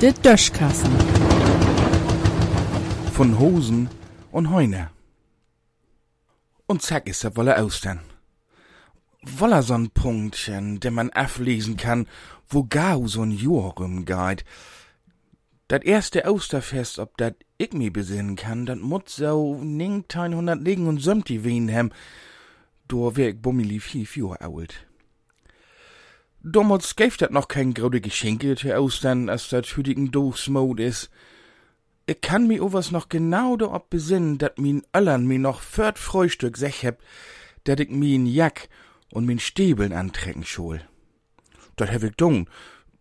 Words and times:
Der 0.00 0.14
Döschkassen. 0.14 0.90
Von 3.12 3.38
Hosen 3.38 3.90
und 4.32 4.48
Heune. 4.48 4.88
Und 6.66 6.80
zack 6.80 7.06
ist 7.06 7.22
er 7.22 7.36
wolle 7.36 7.58
Austern. 7.58 8.00
Woller 9.20 9.62
so'n 9.62 9.90
Punktchen, 9.90 10.80
den 10.80 10.94
man 10.94 11.10
ablesen 11.10 11.76
kann, 11.76 12.06
wo 12.48 12.64
gau 12.64 13.04
so'n 13.08 13.30
Jahr 13.30 13.74
rumgeht. 13.78 14.46
Dat 15.68 15.84
erste 15.84 16.24
Osterfest, 16.24 16.98
ob 16.98 17.18
dat 17.18 17.34
ich 17.58 17.74
mi 17.74 17.90
besinnen 17.90 18.36
kann, 18.36 18.64
dat 18.64 18.78
mut 18.78 19.10
so 19.10 19.62
ningteinhundert 19.62 20.62
liegen 20.62 20.88
und 20.88 21.02
sömti 21.02 21.44
wien 21.44 21.68
hem, 21.68 21.92
do 22.88 23.16
wär 23.16 23.28
ich 23.28 23.42
bummeli 23.42 23.80
fief 23.80 24.16
Jahr 24.16 24.40
alt. 24.40 24.89
Damals 26.42 26.96
gäf 26.96 27.18
dat 27.18 27.32
noch 27.32 27.48
kein 27.48 27.74
grode 27.74 28.00
Geschenke 28.00 28.56
zu 28.56 28.74
Ostern, 28.74 29.28
as 29.28 29.50
dat 29.50 29.66
hütigen 29.66 30.10
Doofsmod 30.10 30.80
is. 30.80 31.10
Ich 32.06 32.22
kann 32.22 32.46
mi 32.46 32.60
owas 32.60 32.90
noch 32.90 33.10
genau 33.10 33.58
da 33.58 33.66
ob 33.66 33.90
besinnen, 33.90 34.38
dat 34.38 34.58
min 34.58 34.82
Öllern 34.96 35.26
mi 35.26 35.36
noch 35.36 35.60
viert 35.60 35.98
Frühstück 35.98 36.56
sech 36.56 36.82
heb, 36.82 37.02
dat 37.64 37.78
ich 37.78 37.90
min 37.90 38.24
Jack 38.24 38.70
und 39.12 39.26
min 39.26 39.38
Stäbeln 39.38 39.92
antrecken 39.92 40.44
schol. 40.46 40.80
Dat 41.76 41.92
hab 41.92 42.02
ich 42.02 42.16
dung, 42.16 42.48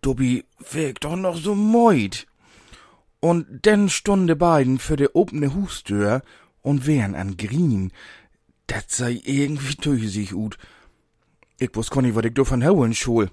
wär 0.00 0.90
ich 0.90 1.00
doch 1.00 1.16
noch 1.16 1.36
so 1.36 1.56
meut. 1.56 2.28
Und 3.18 3.66
denn 3.66 3.88
stunde 3.88 4.36
beiden 4.36 4.78
für 4.78 4.96
de 4.96 5.08
opene 5.12 5.54
Hustür 5.54 6.22
und 6.62 6.86
wären 6.86 7.16
an 7.16 7.36
Grien, 7.36 7.92
dat 8.68 8.92
sei 8.92 9.20
irgendwie 9.24 9.74
tüsig 9.82 10.34
ut. 10.34 10.56
Ich 11.58 11.70
wus 11.74 11.90
konni, 11.90 12.14
wat 12.14 12.24
ich 12.24 12.34
do 12.34 12.44
von 12.44 12.64
holen 12.64 12.94
schul. 12.94 13.30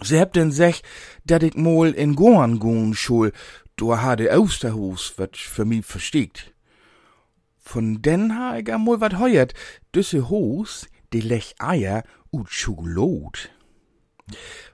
Sie 0.00 0.18
habt 0.18 0.34
den 0.34 0.50
sech, 0.50 0.82
dat 1.24 1.42
ich 1.42 1.54
mol 1.54 1.90
in 1.90 2.16
Gorn 2.16 2.58
goen 2.58 2.94
schul, 2.94 3.32
do 3.76 3.96
ha 3.96 4.16
de 4.16 4.36
Osterhus, 4.36 5.14
wat 5.18 5.36
für 5.36 5.64
mi 5.64 5.82
versteckt. 5.82 6.52
Von 7.58 8.02
den 8.02 8.36
ha 8.36 8.56
ich 8.56 8.72
amol 8.72 9.00
wat 9.00 9.18
heuert, 9.18 9.54
düsse 9.94 10.28
Hus, 10.28 10.88
de 11.12 11.20
lech 11.20 11.54
Eier 11.58 12.02
ut 12.32 12.50
Schokolot. 12.50 13.50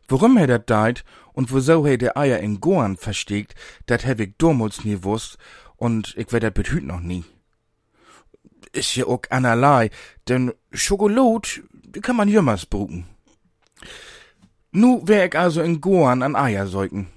Warum 0.08 0.38
he 0.38 0.46
dat 0.46 0.70
deit 0.70 1.04
und 1.34 1.52
wieso 1.52 1.86
he 1.86 1.98
de 1.98 2.16
Eier 2.16 2.40
in 2.40 2.60
Gorn 2.60 2.96
versteckt, 2.96 3.54
dat 3.86 4.06
hab 4.06 4.20
ich 4.20 4.36
damals 4.38 4.84
nie 4.84 5.02
wusst 5.02 5.36
und 5.76 6.14
ich 6.16 6.32
werd 6.32 6.44
dat 6.44 6.54
betüt 6.54 6.84
noch 6.84 7.00
nie. 7.00 7.24
Ist 8.72 8.96
ja 8.96 9.06
auch 9.06 9.22
einerlei, 9.30 9.90
denn 10.28 10.52
Schokolot, 10.72 11.62
kann 12.02 12.16
man 12.16 12.28
jümmers 12.28 12.66
bruken. 12.66 13.06
Nu 14.70 15.00
wär 15.06 15.26
ich 15.26 15.38
also 15.38 15.62
in 15.62 15.80
Gorn 15.80 16.22
an 16.22 16.36
Eier 16.36 16.66
säugen. 16.66 17.08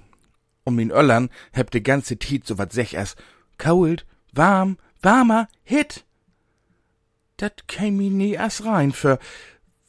Und 0.64 0.76
min 0.76 0.90
Öllern 0.90 1.28
heb 1.52 1.70
de 1.70 1.80
ganze 1.80 2.16
Tiet 2.16 2.46
so 2.46 2.56
wat 2.56 2.72
sech 2.72 2.94
es. 2.94 3.16
Kalt, 3.58 4.06
warm, 4.32 4.78
warmer, 5.02 5.48
hit. 5.64 6.04
Dat 7.36 7.66
käm 7.66 7.96
mi 7.96 8.10
nie 8.10 8.38
as 8.38 8.64
rein 8.64 8.92
für. 8.92 9.18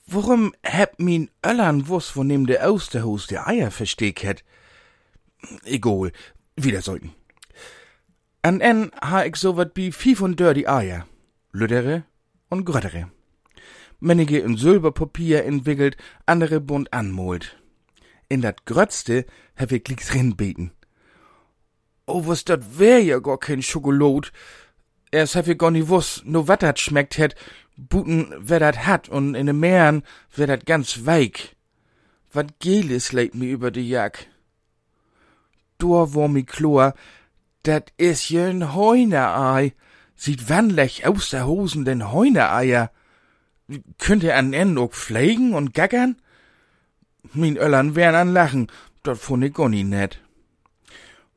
Warum 0.06 0.54
heb 0.64 1.00
min 1.00 1.30
Öllern 1.46 1.88
wuss, 1.88 2.16
wo 2.16 2.24
nehm 2.24 2.46
de 2.46 2.58
Osterhus 2.58 3.28
de 3.28 3.38
Eier 3.38 3.72
versteck 3.72 4.20
het? 4.20 4.44
Egal, 5.64 6.12
wieder 6.56 6.82
säugen. 6.82 7.14
An 8.42 8.60
en 8.60 8.92
ha 9.02 9.24
ich 9.24 9.38
so 9.38 9.56
wat 9.56 9.74
bi 9.74 9.92
fief 9.92 10.22
und 10.22 10.40
dör 10.40 10.54
die 10.54 10.68
Eier. 10.68 11.06
Lüdere 11.54 12.04
und 12.50 12.66
gröttere 12.66 13.10
männige 14.04 14.40
in 14.40 14.58
Silberpapier 14.58 15.46
entwickelt, 15.46 15.98
andere 16.26 16.60
bunt 16.60 16.94
anmolt. 16.94 17.58
In 18.30 18.42
dat 18.42 18.66
Grötzte 18.66 19.26
hab 19.56 19.72
ich 19.72 19.84
glicks 19.84 20.14
rinbeten. 20.14 20.72
Oh, 22.06 22.28
was 22.28 22.44
dat 22.44 22.80
wär 22.80 23.00
ja 23.00 23.20
gar 23.20 23.40
kein 23.40 23.62
Schokolot. 23.62 24.32
Erst 25.12 25.36
hab 25.36 25.48
ich 25.48 25.58
gar 25.58 25.72
nie 25.72 25.88
wuss, 25.88 26.22
no 26.26 26.48
wat 26.48 26.64
dat 26.64 26.80
schmeckt 26.80 27.18
het, 27.18 27.36
buten 27.78 28.34
wer 28.40 28.60
dat 28.60 28.86
hat 28.86 29.08
und 29.10 29.36
in 29.36 29.46
de 29.46 29.54
Meeren 29.54 30.04
wär 30.36 30.48
dat 30.48 30.66
ganz 30.66 31.06
weich. 31.06 31.56
Wat 32.34 32.60
Geles 32.60 33.14
legt 33.14 33.36
mi 33.36 33.50
über 33.50 33.72
die 33.72 33.88
Jack. 33.88 34.28
Dor 35.78 36.14
wo 36.14 36.28
mi 36.28 36.44
Chlor, 36.44 36.94
dat 37.64 37.94
is 37.98 38.30
ein 38.32 38.74
Heunerei. 38.76 39.74
Sieht 40.16 40.50
wannlech 40.50 41.06
aus 41.08 41.30
der 41.30 41.46
Hosen 41.48 41.86
den 41.86 42.12
Heunereier. 42.12 42.92
Könnt 43.98 44.24
ihr 44.24 44.38
an 44.38 44.54
en 44.54 44.78
ook 44.78 44.94
pflegen 44.94 45.54
und 45.54 45.74
gackern? 45.74 46.18
Min 47.34 47.58
Öllern 47.58 47.96
wären 47.96 48.16
an 48.16 48.34
Lachen, 48.34 48.68
dat 49.04 49.18
fund 49.18 49.44
ich 49.44 49.54
gonni 49.54 49.84
net. 49.84 50.20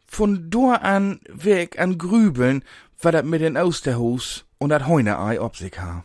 Von 0.06 0.50
dor 0.50 0.82
an 0.82 1.20
wär 1.28 1.62
ich 1.62 1.78
an 1.78 1.98
Grübeln, 1.98 2.62
wat 3.00 3.14
dat 3.14 3.24
mit 3.24 3.40
den 3.40 3.56
Osterhus 3.56 4.44
und 4.58 4.70
dat 4.70 4.86
Heuneei 4.86 5.40
ob 5.40 5.56
sich 5.56 5.78
ha. 5.78 6.04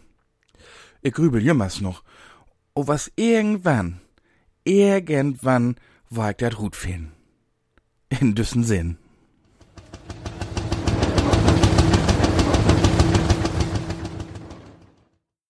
Ich 1.01 1.13
grübel 1.13 1.43
jümmers 1.43 1.81
noch, 1.81 2.03
o 2.75 2.87
was 2.87 3.11
irgendwann, 3.15 4.01
irgendwann 4.63 5.75
war 6.09 6.31
ich 6.31 6.37
dat 6.37 6.55
gut 6.55 6.75
finden. 6.75 7.13
In 8.09 8.35
düssen 8.35 8.63
Sinn. 8.63 8.97